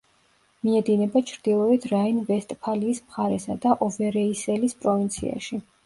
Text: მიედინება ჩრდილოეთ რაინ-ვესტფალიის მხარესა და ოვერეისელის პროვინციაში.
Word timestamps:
მიედინება 0.67 1.21
ჩრდილოეთ 1.33 1.85
რაინ-ვესტფალიის 1.93 3.05
მხარესა 3.07 3.61
და 3.67 3.79
ოვერეისელის 3.91 4.81
პროვინციაში. 4.85 5.67